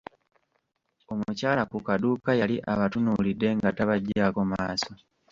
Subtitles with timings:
[1.13, 4.91] Omukyala ku kaduuka yali abatunuulidde nga tabagyako maaso.